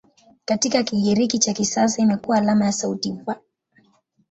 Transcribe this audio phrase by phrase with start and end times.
[0.45, 3.35] Katika Kigiriki cha kisasa imekuwa alama ya sauti "V".